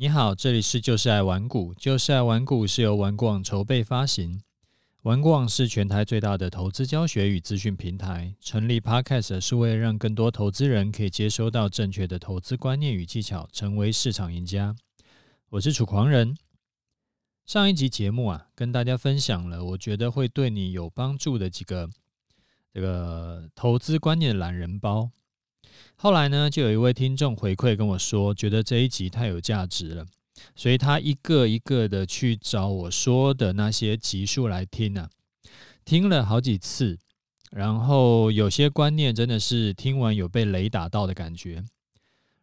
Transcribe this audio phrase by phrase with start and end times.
[0.00, 4.40] 你好，这里是就是爱玩股，就是爱玩股是由玩股网筹备发行。
[5.02, 8.36] 玩股网是全台最大的投资教学与资讯平台。
[8.40, 14.76] 成立 Podcast 是为了让更多投资人可以接收到正确的投资观念与技巧，成为市场赢家。
[15.48, 16.36] 我是楚狂人。
[17.44, 21.90] 上一集节目啊，跟大家分享了我觉得会对你有帮助的几个
[22.72, 25.10] 这个投资观念的懒人包。
[25.96, 30.06] 后来呢，就有一位听众回馈跟我说，觉得这一集太有价值了，
[30.54, 35.10] 所以他一个一个的去找我说的那些集数来听啊，
[35.84, 36.98] 听了好几次，
[37.50, 41.64] 然后有些观念真的是听完有被雷打到的感觉，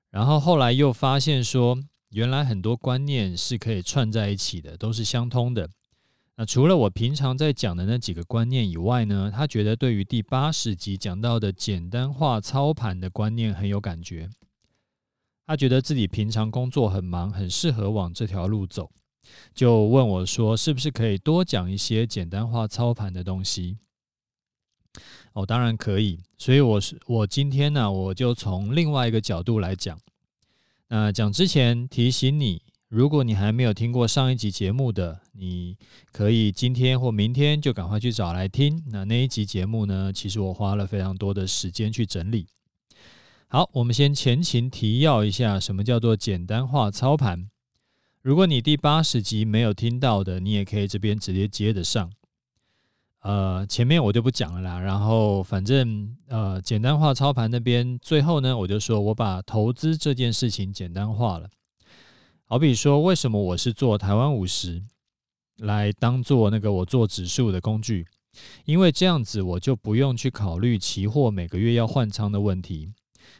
[0.09, 1.77] 然后后来又发现说，
[2.09, 5.69] 原来很多观念是可以串在一起的，都是相通的。
[6.37, 14.29] 那除了我平常在讲的那几个观念以外呢，他觉得对于第八十集讲到的简单化操盘的观念很有感觉。
[15.47, 18.91] 他觉得自己平常工作很忙，很适合往这条路走，
[19.53, 23.77] 就问我说：“是不是可以多讲一些简单化操盘的东西？”
[25.31, 26.19] 哦，当然可以。
[26.37, 29.97] 所以我是我今天呢，我就从另外一个角度来讲。
[30.89, 32.61] 那讲之前提醒你。
[32.87, 35.75] 如果你还没有听过上一集节目的，你
[36.11, 38.81] 可以今天或明天就赶快去找来听。
[38.91, 42.47] 那那一集节目呢，其实我花了非常多的时间去整理。
[43.47, 47.49] 好，我们先前情提要一下，什么叫做简单化操盘？
[48.21, 52.11] 如果你第八十集没有听到的，你也可以这边直接接得上。
[53.21, 54.79] 呃，前面我就不讲了啦。
[54.79, 61.49] 然后反正呃，简单化操盘那边最后呢，我就说我把投资这件事情简单化了。
[62.47, 64.83] 好比说，为什么我是做台湾五十
[65.57, 68.05] 来当做那个我做指数的工具？
[68.65, 72.93] 因为这样子我就不用去考虑期货每个月要换仓的问题，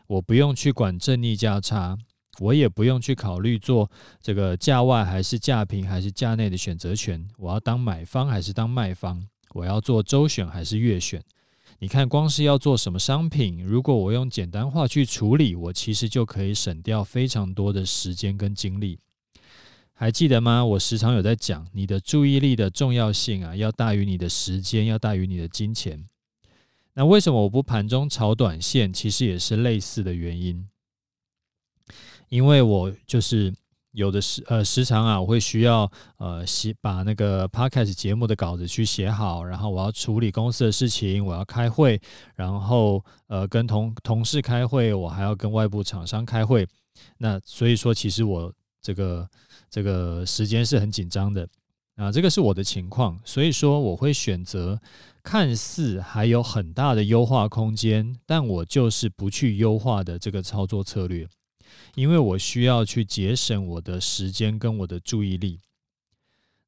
[0.07, 1.95] 我不用去管正逆价差，
[2.39, 11.23] 我也不用去考虑做这个价外还是价平还是价内的选择权，我要当买方还是当卖方，我要做周选还是月选。
[11.79, 18.99] 你看，光是要做什么商品，如果我用简单化去处理，我其实就可以省掉非常多的时间跟精力。
[19.93, 20.63] 还记得吗？
[20.65, 26.07] 我时常有在讲，你的注意力的重要性啊，要大于你的时间，要大于你的金钱。
[26.93, 28.91] 那为什么我不盘中炒短线？
[28.91, 30.67] 其实也是类似的原因，
[32.29, 33.53] 因为我就是。
[33.95, 41.99] 有的时呃时常啊，我会需要呃写把那个 podcast 节目的稿子去写好，然后我要处理公司的事情，我要开会，
[42.35, 46.67] 然后呃跟同同事开会，我还要跟外部厂商开会。
[47.17, 49.27] 那所以说，其实我这个
[49.69, 51.47] 这个时间是很紧张的
[51.95, 53.17] 啊，这个是我的情况。
[53.23, 54.79] 所以说，我会选择
[55.23, 61.25] 看似还有很大的优化空间，但我就是不去优化的这个操作策略。
[61.95, 65.59] 因为我需要去节省我的时间跟我的注意力。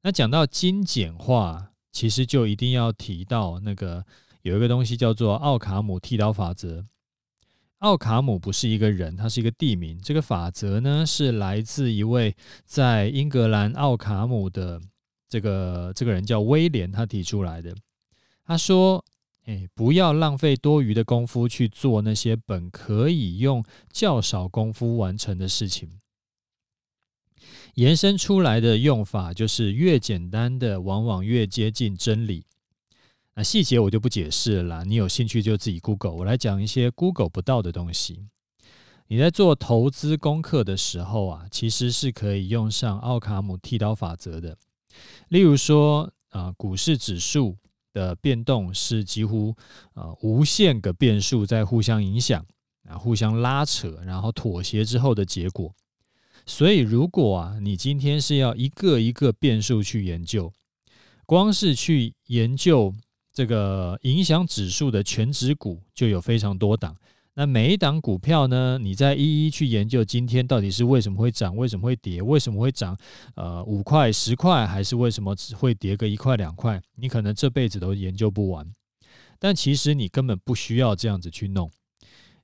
[0.04, 4.06] 那讲到精简化，其实就一定要提到那个
[4.42, 6.86] 有一个东西叫做奥卡姆剃刀法则。
[7.80, 10.00] 奥卡姆不是一个人，他是一个地名。
[10.02, 14.82] 这个法则呢，是来自一位在英格兰奥卡姆的
[15.28, 17.76] 这个这个人叫威廉，他提出来的。
[18.46, 19.04] 他说。
[19.48, 26.02] 哎，不要浪费多余的功夫去做那些本可以用较少功夫完成的事情。
[27.76, 32.44] 延伸出来的用法就是越简单的，往往越接近真理。
[33.36, 36.12] 那细节我就不解释了，你有兴趣就自己 Google。
[36.12, 38.28] 我来讲一些 Google 不到的东西。
[39.08, 44.58] 你在做投资功课的时候啊，其实是可以用上奥卡姆剃刀法则的。
[45.30, 47.56] 例如说啊，股市指数。
[47.98, 49.56] 的变动是几乎
[49.96, 52.46] 呃无限个变数在互相影响
[52.88, 55.74] 啊，互相拉扯，然后妥协之后的结果。
[56.46, 60.54] 所以，如果啊你今天是要一个一个变数去研究，
[61.26, 62.94] 光是去研究
[63.34, 66.96] 这个影响指数的全值股就有非常多档。
[67.40, 72.98] 那每一档股票呢，你再一一去研究，今天到底是为什么会涨，为什么会跌，为什么会涨？
[73.36, 76.82] 呃，五块、十块，还是为什么只会跌个一块、两块？
[76.96, 78.68] 你可能这辈子都研究不完。
[79.38, 81.70] 但其实你根本不需要这样子去弄，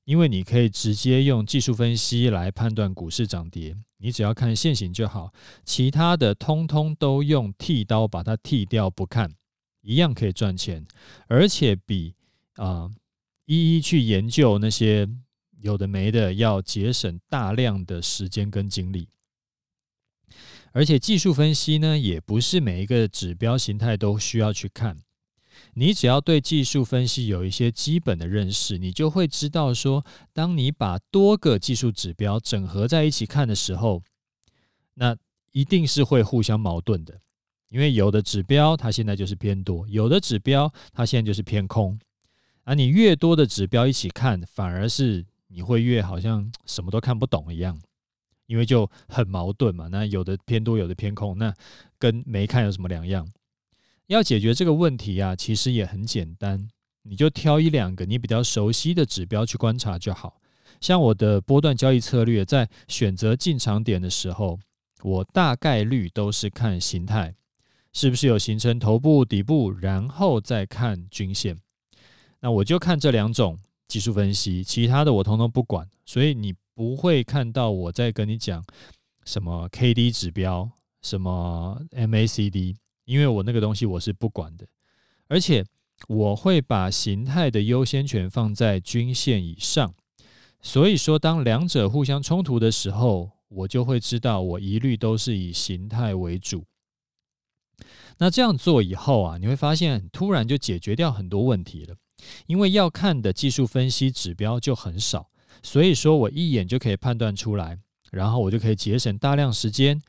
[0.05, 5.33] 因为你可以直接用技术分析来判断股市涨跌，你只要看线型就好，
[5.65, 9.33] 其他的通通都用剃刀把它剃掉不看，
[9.81, 10.85] 一样可以赚钱，
[11.27, 12.13] 而且比
[12.57, 12.91] 啊。
[13.45, 15.07] 一一去研究那些
[15.61, 19.09] 有的没的，要节省大量的时间跟精力。
[20.71, 24.97] 而且技术分析呢，也不是每一个指标形态都需要去看。
[25.75, 30.03] 你只要对技术分析有一些基本的认识，你就会知道说，
[30.33, 34.01] 当你把多个技术指标整合在一起看的时候，
[34.95, 35.15] 那
[35.51, 37.21] 一定是会互相矛盾的，
[37.69, 41.97] 因为有的指标它现在就是偏多，有的指标它现在就是偏空，
[42.63, 47.79] 而你越多的指标一起看，反而是你会越好像什么都看不懂一样，
[48.45, 49.87] 因为就很矛盾嘛。
[49.89, 51.53] 那有的偏多，有的偏空，那
[51.99, 53.27] 跟没看有什么两样？
[54.07, 56.67] 要解决这个问题啊，其实也很简单，
[57.03, 60.39] 你就挑一两个你比较熟悉的指标去观察就好。
[60.81, 64.59] 像我的波段交易策略，在选择进场点的时候，
[65.01, 67.35] 我大概率都是看形态，
[67.93, 71.57] 是不是有形成头部、底部，然后再看均线。
[72.43, 73.57] 那我就看这两种
[73.87, 75.89] 技术分析，其他的我通通不管。
[76.05, 78.61] 所以你不会看到我在跟你讲
[79.23, 80.69] 什么 KD 指标、
[81.01, 82.75] 什么 MACD，
[83.05, 84.67] 因为我那个东西我是不管的，
[85.29, 85.63] 而且
[86.09, 89.93] 我会把形态的优先权放在均线以上。
[90.61, 96.65] 所以说，当两者互相冲突的时候，我就会知道我一律都是以形态为主。
[98.17, 101.95] 那这样做以后啊，你会发现突然就解决掉很多问题了，
[102.47, 105.29] 因为要看的技术分析指标就很少，
[105.61, 107.79] 所以说我一眼就可以判断出来，
[108.11, 110.01] 然后我就可以节省大量时间，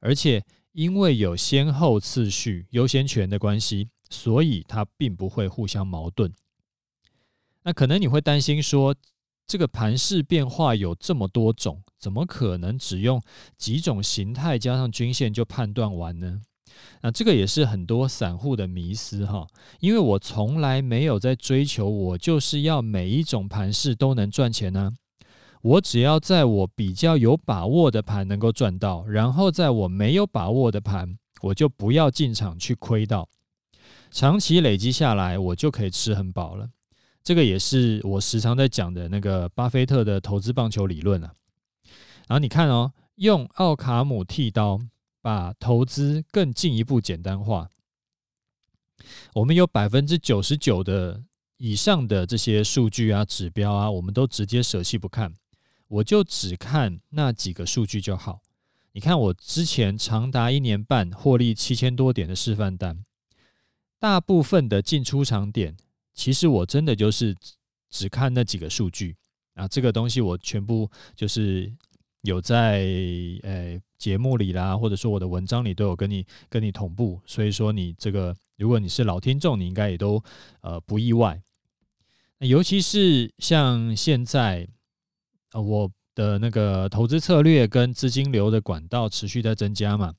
[0.00, 6.32] 而且因为有先后次序、优先权的关系，所以它并不会互相矛盾。
[7.62, 8.94] 那可能你会担心说，
[9.46, 13.20] 这个盘势变化有这么多种，怎么可能只用
[13.56, 16.40] 几种形态加上均线就判断完呢？
[17.02, 19.46] 那这个也是很多散户的迷思哈，
[19.80, 24.92] 因为我从来没有在追求，我就是要每一种盘势都能赚钱呢。
[25.62, 33.28] 我只要在我比较有把握的盘能够赚到，然后在我没有把握的盘，我就不要进场去亏到，
[34.10, 36.68] 长期累积下来，我就可以吃很饱了。
[37.22, 41.30] 这个也是我时常在讲的那个巴菲特的投资棒球理论啊。
[42.26, 44.80] 然后你看哦，用奥卡姆剃刀
[45.20, 47.70] 把投资更进一步简单化。
[49.34, 51.22] 我们有百分之九十九的
[51.56, 55.34] 以上的这些数据啊、指标啊，我们都直接舍弃不看，
[55.88, 58.40] 我就只看那几个数据就好。
[58.92, 63.04] 你看我之前长达一年半获利七千多点的示范单，
[63.98, 65.76] 大部分的进出场点。
[66.12, 67.34] 其实我真的就是
[67.88, 69.16] 只看那几个数据
[69.54, 71.72] 啊，这个东西我全部就是
[72.22, 80.22] 有在诶节目里啦，或者说我的文章里都有跟你跟你同步，所以说你这个如果你是老听众，你应该也都
[80.60, 81.40] 呃不意外。
[82.38, 84.66] 那尤其是像现在
[85.52, 90.14] 呃我的那个投资策略跟资金流的管道持续在增加嘛，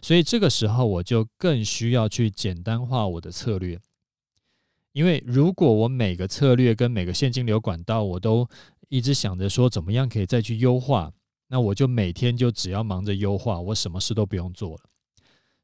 [0.00, 3.80] 所以这个时候我就更需要去简单化我的策略。
[4.92, 8.48] 因为如果我每个策略跟每个现金流管道，我都
[8.88, 11.12] 一直想着说怎么样可以再去优化，
[11.48, 14.80] 那我就每天就只要忙着优化，我什么事都不用做了。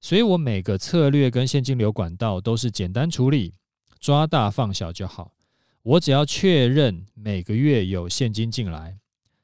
[0.00, 3.54] 所以我每个策略跟现金流管道都是简单处理，
[3.98, 5.32] 抓大放小就好。
[5.82, 8.98] 我只要确认每个月有现金进来，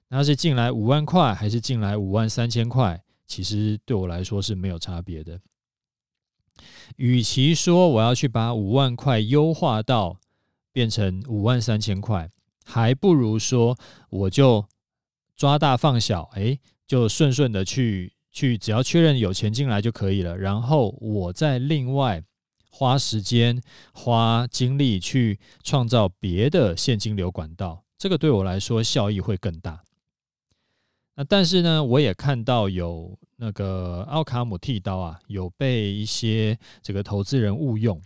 [0.08, 5.40] 那是进来五万块还是进来五万三千块，其实对我来说是没有差别的。
[6.96, 10.18] 与其说我要去把五万块优化到
[10.72, 12.30] 变成五万三千块，
[12.64, 13.76] 还不如说
[14.08, 14.66] 我就
[15.36, 20.36] 抓大放小，哎，就顺顺的去去，只要确认有钱进来就可以了。
[20.36, 22.22] 然后我再另外
[22.70, 23.62] 花时间、
[23.92, 29.82] 花精力去创造别的现金流管道，这个对我来说效益会更大。
[31.14, 33.18] 那但是呢，我也看到有。
[33.38, 38.00] 那个奥卡姆剃刀啊，有被一些这个投资人误用。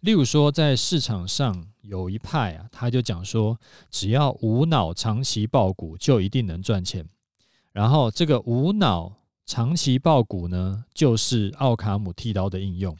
[0.00, 3.58] 例如说，在市场上有一派啊，他就讲说，
[3.90, 7.08] 只要无脑长期抱股，就一定能赚钱。
[7.72, 9.12] 然后这个无脑
[9.46, 12.96] 长期抱股呢，就是奥卡姆剃刀的应用，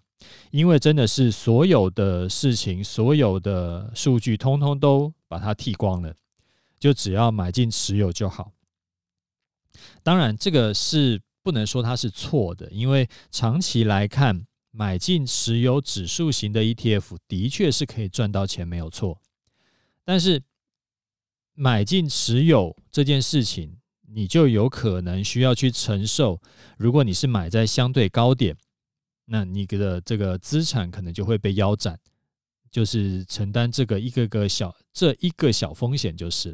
[0.50, 6.14] 因为真的是所有的事情、所有的数据，通通都把它剃光了，
[6.78, 8.52] 就只要买进持有就好。
[10.02, 11.20] 当然，这个是。
[11.44, 19.20] 不能说它是错的，因为长期来看，买进持有指数型的 ETF 的确是可以赚到钱，没有错。
[20.04, 20.42] 但是
[21.54, 23.78] 买进持有这件事情，
[24.08, 26.42] 你就有可能需要去承受。
[26.76, 28.56] 如果你是买在相对高点，
[29.26, 31.96] 那你的这个资产可能就会被腰斩，
[32.68, 36.52] 就是承担这个一个个小这一个小风险就是。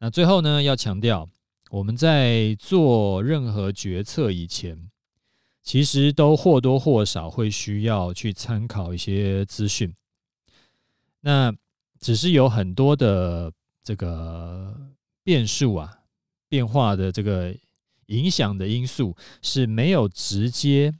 [0.00, 1.30] 那最后呢，要强调。
[1.70, 4.88] 我们在做任何决策以前，
[5.66, 9.92] 其实都或多或少会需要去参考一些资讯。
[11.22, 11.52] 那
[11.98, 14.72] 只是有很多的这个
[15.24, 16.02] 变数啊，
[16.48, 17.52] 变化的这个
[18.06, 20.94] 影响的因素是没有直接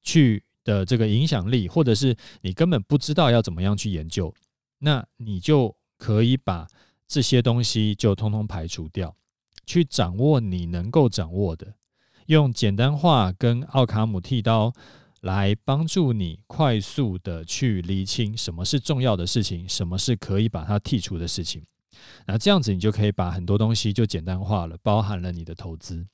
[0.00, 4.32] 去的这个影响力，或者是你根本不知道要怎么样去研究，
[4.78, 6.68] 那你就可以把
[7.08, 9.16] 这些东西就通通排除掉，
[9.66, 11.74] 去掌握你能够掌握的，
[12.32, 14.72] 用简单化跟奥卡姆剃刀
[15.20, 21.62] 来帮助你快速的去厘清什么是重要的事情，什么是可以把它剔除的事情。
[22.26, 26.06] 那这样子，你就可以把很多东西就简单化了，包含了你的投资。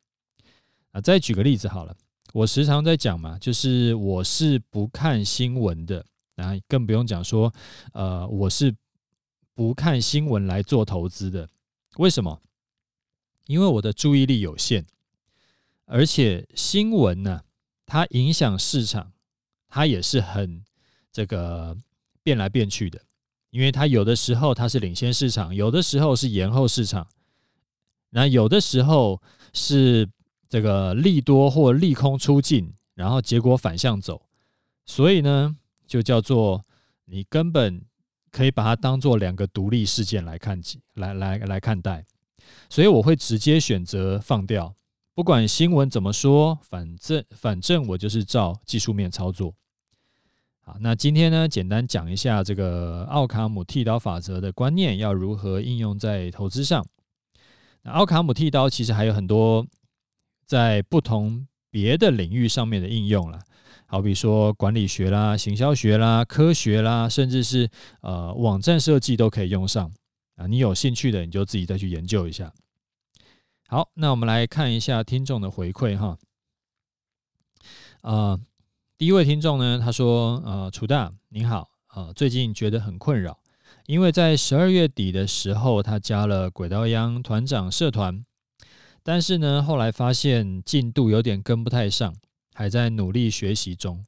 [0.91, 1.95] 啊，再举个例子好了，
[2.33, 7.55] 我时常在讲嘛，就是我是不看新闻的，啊，更不用讲说，
[7.93, 8.75] 呃，我是
[9.55, 11.49] 不看新闻来做投资的。
[11.99, 12.41] 为什么？
[13.47, 14.85] 因为我的注意力有限，
[15.91, 17.43] 而且新闻呢，
[17.87, 19.13] 它影响市场，
[19.69, 20.63] 它也是很
[21.11, 21.77] 这个
[22.23, 23.01] 变来变去的。
[23.51, 27.09] 因为它有的时候它是领先市场，有的时候是延后市场，
[28.11, 29.23] 那有的时候
[29.55, 30.07] 是
[30.47, 34.29] 这个利多或利空出尽，然后结果反向走，
[34.85, 36.63] 所以呢，就叫做
[37.07, 37.83] 你根本
[38.31, 40.61] 可以把它当做两个独立事件来看，
[40.93, 42.05] 来来来看待，
[42.69, 44.75] 所以我会直接选择放掉，
[45.19, 49.53] 不管新闻怎么说，反正反正我就是照技术面操作。
[50.61, 56.87] 好，那今天呢，简单讲一下这个奥卡姆剃刀法则的观念要如何应用在投资上。
[57.83, 59.67] 那奥卡姆剃刀其实还有很多
[60.47, 63.41] 在不同别的领域上面的应用啦，
[63.87, 67.69] 好比说管理学啦、行销学啦、科学啦，甚至是
[68.03, 69.93] 呃网站设计都可以用上
[70.37, 70.47] 啊。
[70.47, 72.53] 你有兴趣的，你就自己再去研究一下。
[73.71, 76.17] 好，那我们来看一下听众的回馈哈，
[78.01, 78.41] 呃。
[78.97, 83.39] 第一位听众呢，他说：“呃，楚大您好，呃，最近觉得很困扰，
[83.87, 88.25] 因为在十二月底的时候，他加了轨道央团长社团，
[89.03, 92.17] 但是呢，后来发现进度有点跟不太上，
[92.55, 94.05] 还在努力学习中。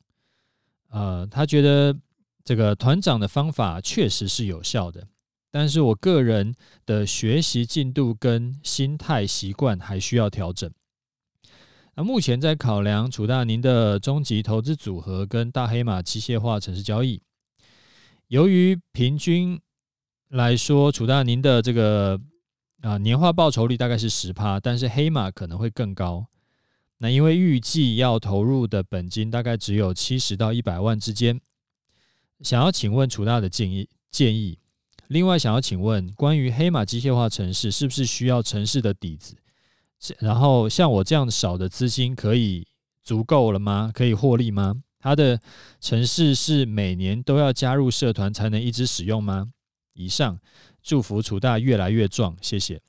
[0.89, 1.97] 呃，他觉得
[2.43, 5.07] 这个团长的方法确实是有效的，
[5.51, 6.55] 但是我个人
[6.87, 10.71] 的学习进度跟心态习惯还需要调整。”
[11.97, 17.21] 那目前在考量楚大您的终极投资组合跟大黑马机械化城市交易。
[18.29, 19.61] 由于平均
[20.29, 22.19] 来说，楚大您的这个
[22.83, 26.25] 啊年化报酬率大概是十趴，但是黑马可能会更高。
[26.99, 31.41] 那因为预计要投入的本金大概只有七十到一百万之间，
[32.41, 34.60] 想要请问楚大的建议建议。
[35.11, 39.35] 另外想要请问，关于黑马机械化城市是不是需要城市的底子？
[40.21, 42.65] 然后像我这样少的资金可以
[43.03, 43.91] 足够了吗？
[43.93, 44.73] 可以获利吗？
[45.01, 45.41] 它的
[45.81, 49.49] 城市是每年都要加入社团才能一直使用吗？
[49.95, 50.39] 以上，
[50.81, 52.81] 祝福楚大越来越壮，谢谢。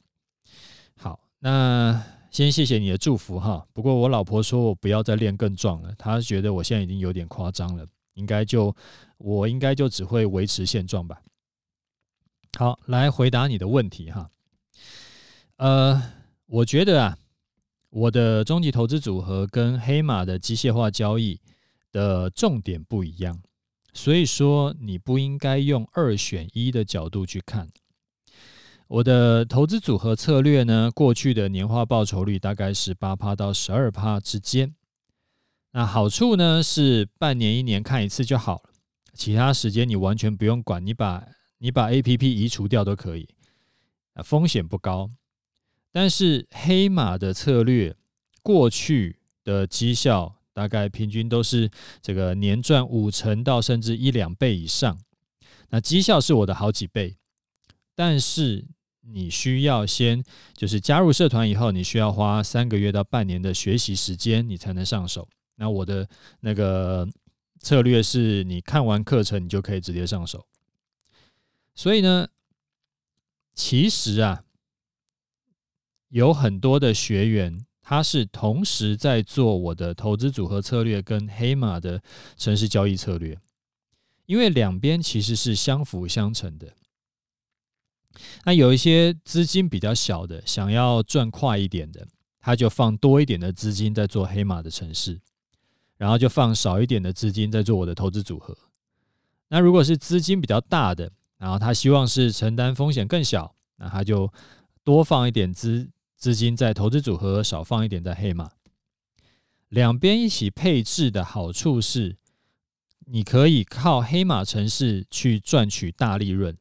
[0.95, 3.65] 好，那先谢谢你的祝福哈。
[3.73, 8.75] 不过我老婆说我不要再练更壮了，她觉得我现在已经有点夸张了，应该就
[9.17, 11.19] 我应该就只会维持现状吧。
[12.57, 14.29] 好，来回答你的问题哈。
[15.57, 16.01] 呃。
[16.51, 17.17] 我觉得啊，
[17.91, 21.39] 我的终极投资组合跟黑马的机械化交易
[21.93, 23.41] 的重点不一样，
[23.93, 27.69] 所以说你不应该用二选一的角度去看。
[28.89, 34.75] 我的投资组合策略呢，过去的年化报酬率大概是八趴到十二趴之间。
[35.71, 38.71] 那好处呢是半年一年看一次就好了，
[39.13, 41.25] 其他时间你完全不用管，你把
[41.63, 43.29] 你把 APP 移除掉都可以，
[44.13, 45.11] 啊，风险不高。
[45.91, 47.95] 但是黑马的策略，
[48.41, 51.69] 过去的绩效大概平均都是
[52.01, 54.97] 这个年赚五成到甚至一两倍以上。
[55.69, 57.15] 那绩效是我的好几倍，
[57.93, 58.65] 但是
[59.01, 60.23] 你需要先
[60.55, 65.29] 就是加入社团以后，你需要花三个月到半年的学习时间，你才能上手。
[65.57, 67.07] 那我的那个
[67.59, 70.43] 策略是你看完课程，你就可以直接上手。
[71.75, 72.27] 所以呢，
[73.53, 74.43] 其实啊。
[76.13, 82.03] 有很多的学员，他是同时在做我的投资组合策略跟黑马的
[82.35, 83.39] 城市交易策略，
[84.25, 86.73] 因为两边其实是相辅相成的。
[88.43, 92.05] 那有一些资金比较小的，想要赚快一点的，
[92.41, 95.21] 他就放多一点的资金在做黑马的城市，
[95.95, 98.57] 然后就放少一点的资金在做我的投资组合。
[99.47, 101.09] 那如果是资金比较大的，
[101.41, 104.31] 然后他希望是承担风险更小，那他就
[104.83, 105.89] 多放一点资。
[106.15, 108.51] 资金在投资组合少放一点在黑马，
[109.69, 112.15] 两边一起配置的好处是，
[113.07, 116.55] 你可以靠黑马城市去赚取大利润，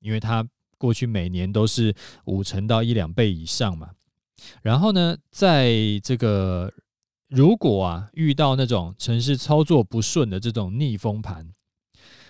[0.00, 0.44] 因为它
[0.78, 3.92] 过去每年都是五成到一两倍以上嘛。
[4.62, 5.72] 然后呢，在
[6.02, 6.74] 这个
[7.28, 11.54] 如果啊遇到那种城市操作不顺的这种逆风盘，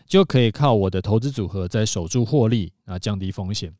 [0.06, 3.75] 就可以靠我的投资组合在守住获利啊，降低风险。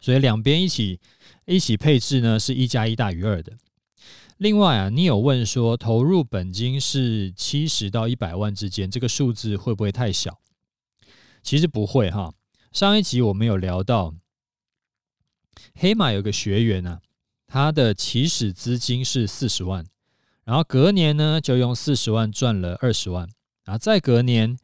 [0.00, 1.00] 所以两边一起
[1.46, 3.56] 一起配置呢，是一加一大于二的。
[4.38, 10.40] 另外啊，你有问说投入本金是七十到一百万之间，这个数字会不会太小？
[11.42, 12.34] 其实不会哈。
[12.72, 14.14] 上一集我们有聊到，
[15.74, 17.00] 黑马有个学员啊，
[17.46, 19.86] 他的起始资金是四十万，
[20.44, 23.28] 然后隔年呢就用四十万赚了二十万，
[23.64, 24.58] 啊，再隔年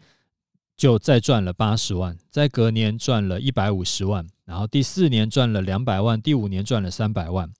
[0.76, 7.52] 就再赚了八十万，再隔年赚了一百五十万，然后第四年赚了两百万，第五年赚了三百万。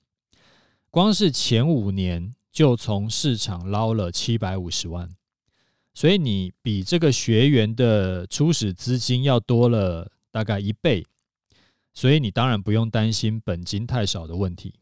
[0.91, 5.15] 光是前五年就从市场捞了七百五十万，
[5.95, 11.07] 所以你比这个学员的初始资金要多了大概一倍，
[11.93, 14.75] 所以你当然不用担心本金太少的问题。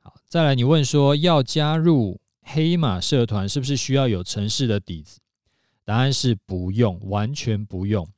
[0.00, 5.20] 好，再来你问说要加入黑马社团是不是需要有城市的底子？
[5.84, 8.08] 答案是不用，完全不用。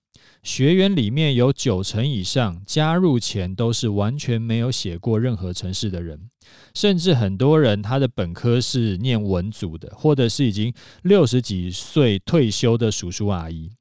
[0.43, 6.31] 学员里面有九成以上加入前都是完全没有写过任何城市的人，
[6.75, 10.73] 甚至很多人他的本科是念文组的，或者是已经
[11.03, 13.73] 六十几岁退休的叔叔阿姨。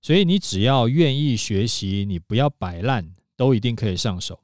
[0.00, 4.38] 所以你只要愿意学习，你不要摆烂，都一定可以上手。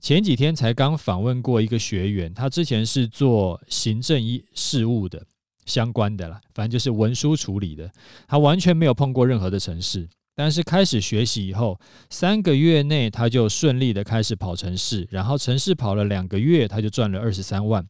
[0.00, 5.26] 前几天才刚访问过一个学员，他之前是做行政一事务的
[5.64, 7.90] 相关的啦，反正就是文书处理的，
[8.26, 10.08] 他完全没有碰过任何的城市。
[10.36, 17.84] 但是开始学习以后，三个月内他就顺利的开始跑城市，然后城市跑了两个月，他就赚了二十三万。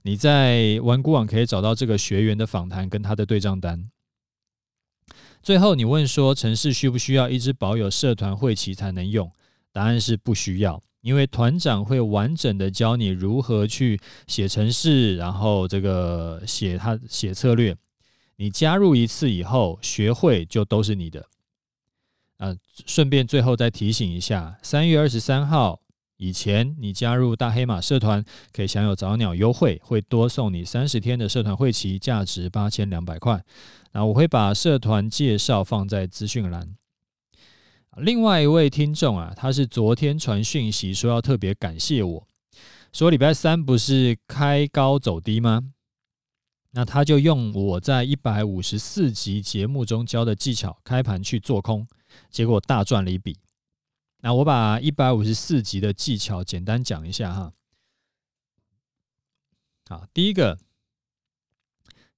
[0.00, 3.90] 你在玩股网可以找到这个学员的访谈跟他的对账单。
[5.42, 9.30] 最后你问说，城市需不需要一直保有社团会旗才能用？
[9.70, 17.76] 答案是不需要，因为团长会完整的教你如何去写程式，然后这个写他写策略。
[18.38, 21.28] 你加入一次以后，学会就都是你的。
[22.38, 22.52] 啊，
[22.86, 25.80] 顺便最后再提醒一下，三月二十三号
[26.16, 33.44] 以前，你加入大黑马社团可以享有早鸟优惠，会多送你三十天的社团会期，价值八千两百块。
[33.92, 36.74] 那我会把社团介绍放在资讯栏。
[37.96, 42.28] 另外一位听众啊，他是昨天传讯息说要特别感谢我，
[42.92, 45.72] 说礼拜三不是开高走低吗？
[46.72, 51.88] 那他就用我在一百五十四集节目中教的技巧开盘去做空。
[52.30, 53.38] 结果大赚了一笔。
[54.20, 57.52] 那我把一百五十四集的技巧简单讲一下哈。
[59.88, 60.58] 好，第一个，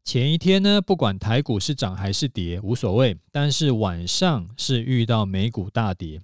[0.08, 6.18] 前一天呢，不管台股是涨还是跌无所谓，但是晚上是遇到美股大跌。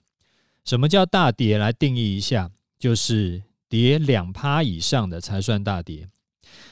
[0.65, 1.59] 什么叫大跌？
[1.59, 6.09] 来定义一下，就是跌两趴以上的才算大跌，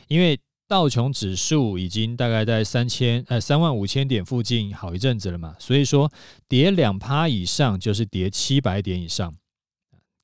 [0.09, 0.41] 因为。
[0.69, 6.11] 道琼指数已经大概在三千呃三万五千点附近好一阵子了嘛，所以说
[6.49, 9.35] 跌两趴以上就是跌七百点以上。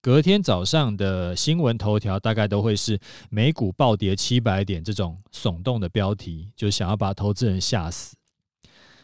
[0.00, 8.16] 隔天早上的新闻头条大概都会是美股暴跌七百点这种耸动的标题，就想要把投资人吓死。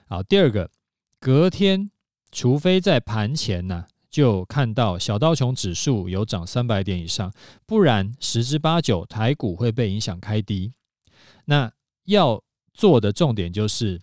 [0.06, 0.70] 好，第二个，
[1.18, 1.90] 隔天
[2.30, 7.32] 除非在盘前呢、就看到小道琼指数有涨三百点以上，
[7.66, 10.72] 不然十之八九台股会被影响开低。
[11.46, 11.72] 那
[12.04, 12.40] 要
[12.72, 14.00] 做的重点就是，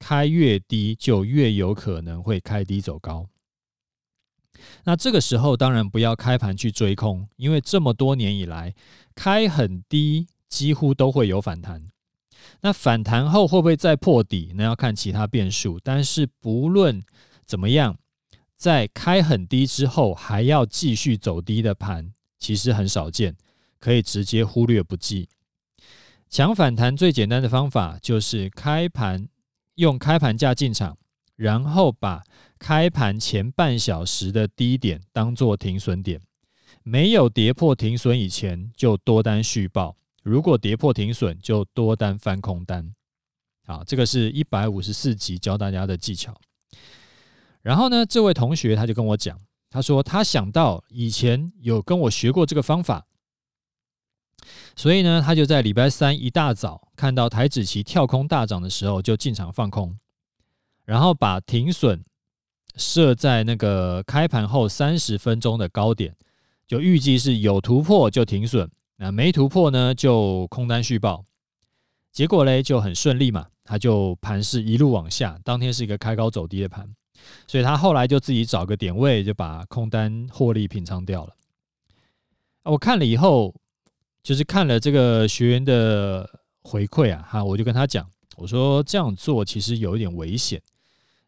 [0.00, 3.28] 开越低就越有可能会开低走高。
[4.84, 8.74] 那这个时候当然不要开盘去追空，因为这么多年以来，
[9.14, 11.88] 开很低几乎都会有反弹。
[12.60, 14.52] 那反弹后会不会再破底？
[14.56, 15.78] 那要看其他变数。
[15.82, 17.02] 但是不论
[17.46, 17.96] 怎么样，
[18.56, 23.36] 在开很低之后还要继续走低的盘，其实很少见，
[23.78, 25.28] 可以直接忽略不计。
[26.28, 29.28] 抢反弹最简单的方法就是开盘
[29.74, 30.96] 用开盘价进场，
[31.36, 32.22] 然后把
[32.58, 36.20] 开盘前半小时的低点当做停损点，
[36.82, 42.94] 没有跌破停损以前就多单续报，如果跌破停损就多单翻空单。
[43.64, 46.38] 好，这个是一百五十四集教大家的技巧。
[47.62, 49.38] 然后呢，这位同学他就跟我讲，
[49.70, 53.06] 他说他想到以前有跟我学过这个方法。
[54.74, 59.96] 所以呢，他就在礼拜三一大早看到台指期跳空大涨的时候，就进场放空，
[60.84, 62.04] 然后把停损
[62.76, 66.16] 设在那个开盘后三十分钟的高点，
[66.66, 71.24] 就预计是有突破就停损，那没突破呢就空单续报。
[72.10, 76.94] 结果嘞就很顺利嘛，他就盘势一路往下，当天是一个开高走低的盘，
[77.46, 81.34] 所以他后来就自己找个点位就把空单获利平仓掉了。
[82.64, 83.54] 我看了以后，
[84.22, 86.28] 就是看了这个学员的
[86.62, 90.60] 回馈啊，哈，我就跟他讲，我说这样做其实有一点危险。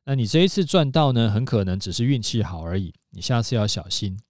[0.04, 4.20] 那你这一次赚到呢，很可能只是运气好而已，你下次要小心。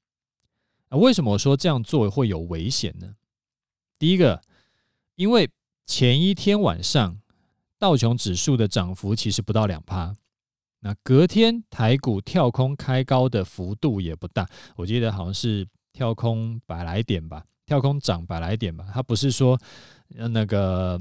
[0.89, 3.15] 啊，为什么我说这样做会有危险呢？
[3.99, 4.41] 第一个，
[5.17, 5.51] 因为
[5.87, 7.19] 前一天晚上
[7.79, 10.15] 道琼指数的涨幅其实不到两趴，
[10.81, 19.59] 那隔天台股跳空开高的幅度也不大，我记得好像是跳空百来点吧，跳空涨百来点吧，它不是说
[20.09, 21.01] 那个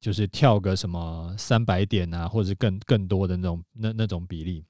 [0.00, 4.64] 就是跳个什么三百点啊，或者更更多的那种那那种比例，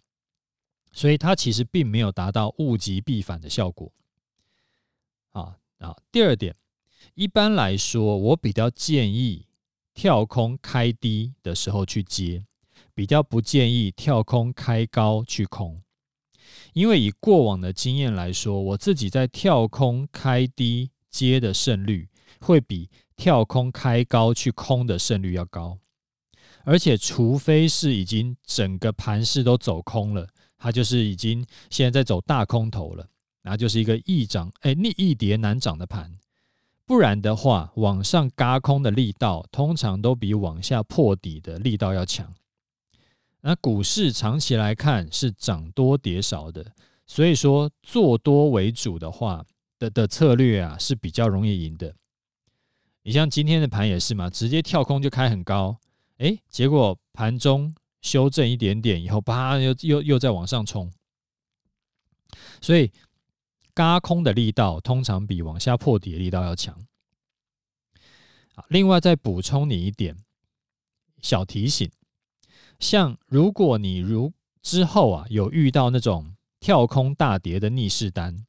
[0.92, 3.92] 所以它其实并没有达到物极必反的效果。
[5.30, 6.54] 啊啊，第二点。
[7.14, 9.46] 一般来说，我比较建议
[9.94, 12.44] 跳空开低的时候去接，
[12.94, 15.82] 比较不建议跳空开高去空。
[16.72, 22.08] 因为以过往的经验来说，我自己在跳空开低接的胜率
[22.40, 22.90] 会比
[23.20, 25.76] 跳空开高去空的胜率要高。
[26.64, 33.06] 而且，除非是已经整个盘势都走空了，它就是已经现在在走大空头了，
[33.42, 36.18] 然后就是一个易涨哎逆易跌难涨的盘。
[36.86, 42.32] 不然的话，往上嘎空的力道通常都比往下破底的力道要强。
[43.42, 46.72] 那股市长期来看是涨多跌少的，
[47.06, 49.44] 所以说做多为主的话
[49.78, 51.94] 的的策略啊是比较容易赢的。
[53.02, 55.78] 你像今天的盘也是嘛，直接跳空就开很高，
[56.18, 60.92] 哎，结果盘中修正一点点以后，啪又又又再往上冲，
[62.60, 62.90] 所以。
[63.72, 66.76] 嘎空的力道通常比往下破底的力道要强。
[68.68, 70.14] 另外再补充你一点
[71.22, 71.88] 小提醒，
[72.80, 78.44] 像如果你如之后啊有遇到那种跳空大跌的逆势单，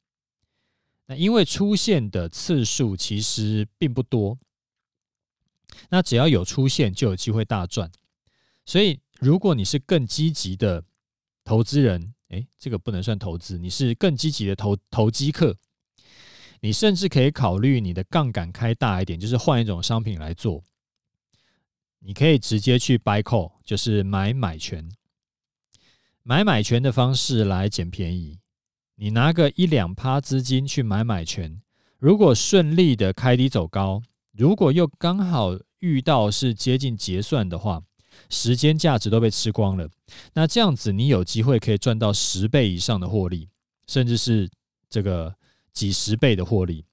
[1.11, 4.39] 那因为出现的次数其实并不多，
[5.89, 7.91] 那只要有出现就有机会大赚。
[8.65, 10.85] 所以如果你是更积极的
[11.43, 15.57] 投资人，诶，这个不能算投资，你是更积极的投投机客，
[16.61, 20.63] 你甚至可以考虑你的杠杆开大一点，就是换一种商品来做。
[21.99, 24.89] 你可以直接去 buy call，就是买买权，
[26.23, 28.39] 买买权的方式来捡便宜。
[29.01, 31.57] 你拿个一两趴资金去买买权，
[31.97, 37.81] 如果顺利的开低走高，如果又刚好遇到是接近结算的话。
[38.29, 39.89] 时间价值都被吃光了，
[40.33, 43.49] 那这样子你有机会可以赚到十倍以上的获利，
[43.87, 44.47] 甚至是
[44.87, 45.33] 这个
[45.73, 46.85] 几十倍的获利。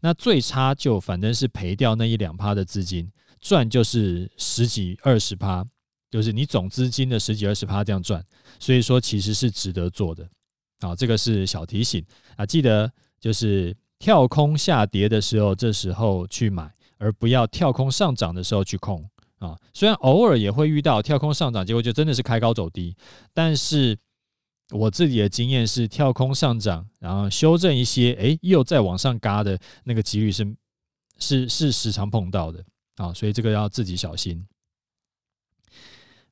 [0.00, 5.62] 那最差就反正是赔掉那一两趴的资金，赚就是十几二十趴，
[6.10, 8.24] 就是你总资金的十几二十趴这样赚。
[8.58, 10.26] 所以说其实是值得做的。
[10.80, 12.04] 啊，这个是小提醒
[12.36, 19.08] 啊，记得就是跳空下跌的时候，这时候去买，而不要跳空上涨的时候去空。
[19.38, 22.94] 啊，虽然偶尔也会遇到跳空上涨，结果就真的是开高走低，
[23.32, 23.96] 但是
[24.70, 30.54] 我自己的经验是，跳空上涨，然后修正一些，哎，又再往上嘎的那个几率是
[31.18, 32.62] 是是时常碰到的
[32.96, 34.46] 啊，所以这个要自己小心。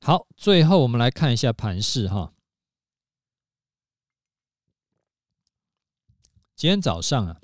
[0.03, 2.31] 好，最后我们来看一下盘势哈。
[6.59, 7.37] 今天早上啊，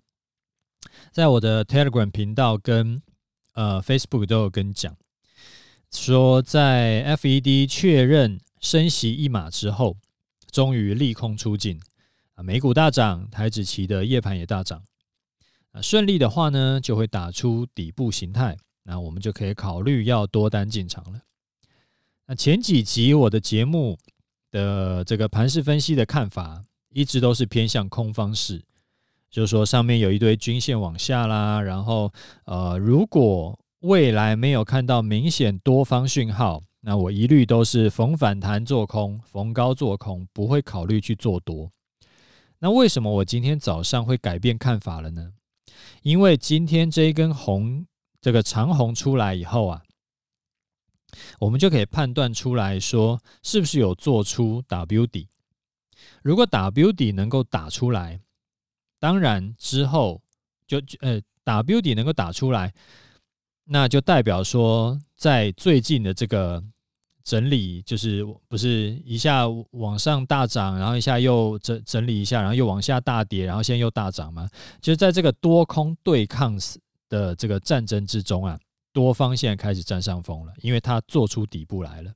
[1.13, 3.01] 在我的 Telegram 频道跟
[3.53, 4.97] 呃 Facebook 都有跟讲。
[5.93, 9.97] 说在 FED 确认升息一码之后，
[10.51, 11.81] 终于利空出尽
[12.35, 14.83] 啊，美股大涨，台指期的夜盘也大涨
[15.71, 21.21] 啊，顺利的话呢，就会打出底部形态，那我们就可以考虑要多单进场了。
[22.27, 23.97] 那前几集我的节目
[24.51, 28.65] 的这个盘势分析的看法，一直都是偏向空方式，
[29.35, 32.09] 就是说上面有一堆均线往下啦，然后
[32.45, 41.69] 呃，如果未来没有看到明显多方讯号，那我一律都是逢反弹做空，逢高做空，不会考虑去做多。
[42.61, 45.33] 那为什么我今天早上会改变看法了呢？
[46.03, 47.87] 因为今天这一根红，
[48.21, 49.83] 这个长红出来以后啊，
[51.41, 55.27] 我们就可以判断出来说，是不是有做出 W 底。
[56.23, 58.21] 如果 W 底能够打出来，
[59.05, 60.23] 当然之后
[60.67, 62.73] 就呃 W 底能够打出来。
[63.67, 66.65] 那就代表说，在最近的这个
[67.23, 74.49] 整理，就是不是一下往上大涨，然后一下又整整理一下，然后又往下大跌，然后现在又大涨吗？
[74.81, 76.59] 就是在这个多空对抗
[77.11, 78.59] 的这个战争之中啊，
[78.91, 82.11] 多方现在开始占上风了，因为它做出底部来了。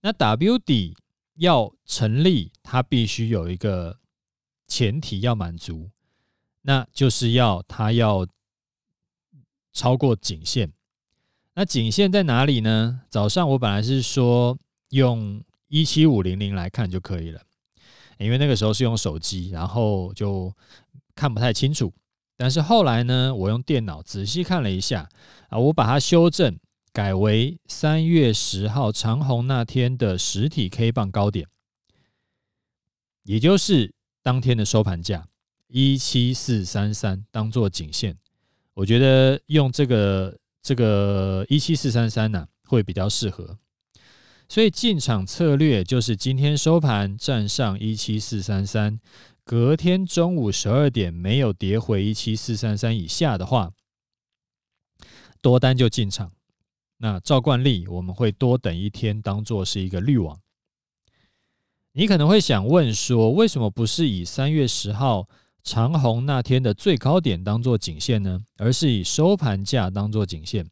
[0.00, 0.96] 那 W 底
[1.38, 3.98] 要成立，它必须有一个
[4.66, 5.90] 前提要满足。
[6.62, 8.26] 那就是要它要
[9.72, 10.72] 超过颈线。
[11.54, 13.02] 那颈线在哪里呢？
[13.08, 14.58] 早上我本来是说
[14.90, 17.40] 用一七五零零来看就可以了，
[18.18, 20.52] 因为那个时候是用手机，然后就
[21.14, 21.92] 看不太清楚。
[22.36, 25.08] 但是后来呢，我用电脑仔细看了一下
[25.48, 26.58] 啊，我把它修正，
[26.92, 31.48] 改为三月十号长虹那天的实体 K 棒高点，
[33.22, 33.94] 也就是
[34.26, 35.28] 当天的收盘价
[35.68, 38.18] 一七四三三，当做颈线。
[38.74, 43.56] 我觉得用这个这个一七四三三呢，会比较适合。
[44.48, 48.98] 所以进场策略就是今天收盘站上一七四三三。
[49.44, 53.70] 隔天中午十二点没有跌回一七四三三以下的话，
[55.40, 56.32] 多单就进场。
[56.96, 60.40] 那照惯例，我们会多等一天，当做是一个滤网。
[61.98, 65.26] 你可能会想问说，为什么不是以三月十号
[65.62, 68.38] 长虹那天的最高点当做颈线呢？
[68.58, 70.68] 而是以收盘价当做颈线？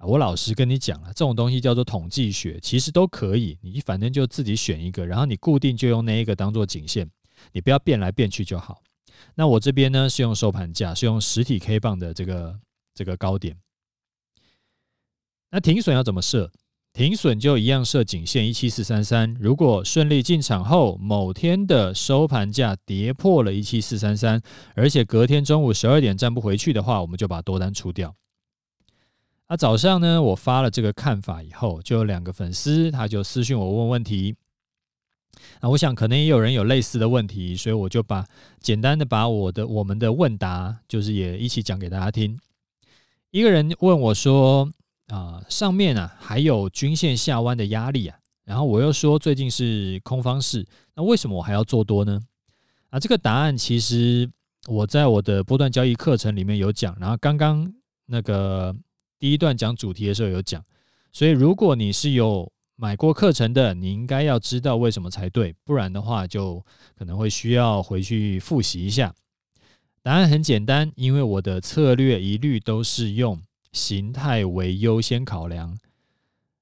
[0.00, 3.58] 我老实跟你讲了，这种东西叫做统计学，其实都可以。
[3.62, 7.10] 你反正就自己选一个，然后你固定就用那一个当做颈线。
[7.52, 8.82] 你不要变来变去就好。
[9.36, 12.60] 那我这边呢，是用收盘价，是用实体 K 棒的这个
[12.94, 13.56] 这个高点。
[15.50, 16.52] 那停损要怎么设？
[16.96, 19.36] 停损就一样设颈线一七四三三。
[19.38, 24.40] 如果顺利进场后，某天的收盘价跌破了一七四三三，
[24.74, 28.14] 而且隔天中午十二点站不回去的话，我们就把多单出掉。
[29.46, 34.34] 那早上呢，我发了这个看法以后，就有两个粉丝他就私讯我问问题。
[35.60, 38.24] 那我想可能也有人有类似的问题，所以我就把
[38.58, 42.38] 简单的把我的我们的问答，就是也一起讲给大家听。
[43.32, 44.72] 一个人问我说
[45.08, 50.64] ：“啊，上面啊还有均线下弯的压力啊。”然后我又说最近是空方式，
[50.94, 52.20] 那为什么我还要做多呢？
[52.90, 54.30] 啊，这个答案其实
[54.68, 57.72] 我在我的波段交易课程里面有讲，然后刚刚
[58.06, 58.74] 那个
[59.18, 60.64] 第一段讲主题的时候有讲，
[61.10, 66.64] 所以如果你是有买过课程的，你应该要知道为什么才对，不然的话就
[66.96, 69.12] 可能会需要回去复习一下。
[70.02, 75.78] 答案很简单，因为我的策略一律都是用形态为优先考量，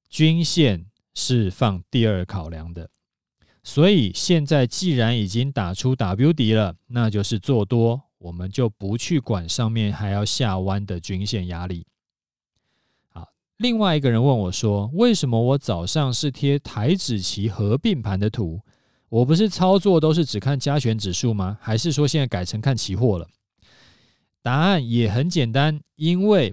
[0.09, 2.90] 均线是放第二考量的。
[3.62, 11.87] 所以现在既然已经打出 W 底了，那就是做多，我们就不去管上面还要下弯的均线压力。
[13.59, 18.61] 另外一个人问我说：“为什么我早上是贴台指期合并盘的图？
[19.09, 21.57] 我不是操作都是只看加权指数吗？
[21.61, 23.29] 还是说现在改成看期货了？”
[24.43, 26.53] 答案也很简单，因为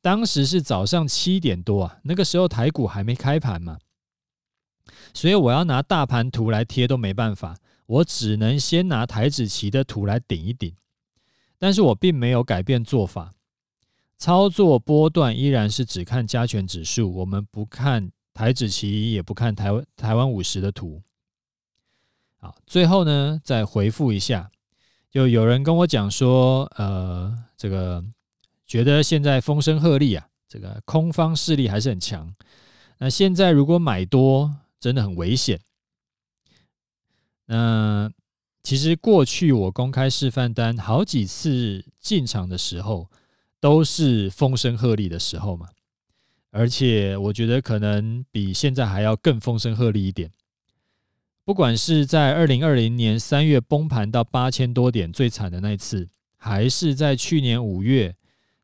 [0.00, 3.78] 当时是早上七点多啊，那个时候台股还没开盘嘛，
[5.12, 7.56] 所以我要拿大盘图来贴都没办法，
[7.86, 10.74] 我只能先拿台指期的图来顶一顶。
[11.58, 13.32] 但是我并没有改变做法。
[14.18, 21.02] 操作波段依然是只看加权指数，我们不看台指期，也不看台湾台湾五十的图。
[22.38, 24.50] 好，最后呢，再回复一下，
[25.10, 28.02] 就有人跟我讲说，呃，这个
[28.66, 32.34] 觉得现在风声鹤唳啊，这个空方势力还是很强。
[32.98, 35.60] 那现在如果买多，真的很危险。
[37.46, 38.10] 那
[38.62, 43.08] 其实过去我公开示范单好几次进场的时候。
[43.58, 45.66] 都是风声鹤唳的时候嘛，
[46.50, 50.30] 而且我觉得可能比现在还要更风声鹤唳一点。
[51.42, 58.14] 不管是在二零二零年三月崩盘到八千多点最惨的那一次，还是在去年五月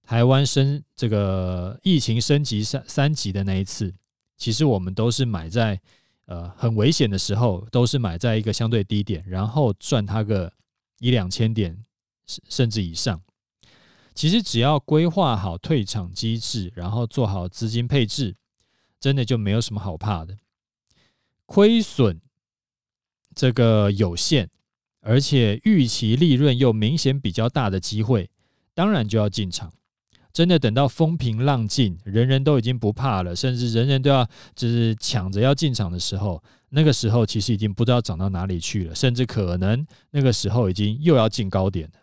[0.03, 3.95] 台湾升这个疫情升级三三级的那一次，
[4.37, 5.81] 其实我们都是买在
[6.27, 10.53] 呃很危险的时候，都是买在一个相对低点，然后赚它个
[10.99, 11.85] 一两千点
[12.49, 13.23] 甚至以上。
[14.15, 18.37] 其实只要规划好退场机制，然后做好资金配置，
[19.01, 20.37] 真的就没有什么好怕的。
[21.47, 22.21] 亏损
[23.35, 24.51] 这个有限，
[25.01, 28.29] 而且预期利润又明显比较大的机会，
[28.75, 29.73] 当然就要进场。
[30.33, 41.95] 真的等到风平浪静，人人都已经不怕了，甚至人人都要就是抢着要进场的时候，那个时候其实已经不知道涨到哪里去了，甚至可能那个时候已经又要进高点了。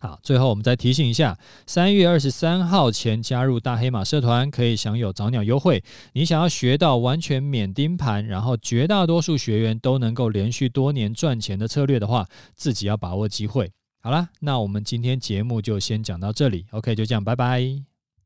[0.00, 5.84] 好，最后我们再提醒一下，三月二十三号前加入大黑马社团可以享有早鸟优惠。
[6.14, 12.26] 你想要学到完全免盯盘，然后绝大多数学员都能够连续多年赚钱的策略的话，
[12.56, 13.70] 自己要把握机会。
[14.02, 16.64] 好啦，那我们今天节目就先讲到这里。
[16.70, 17.89] OK，就这样，拜拜。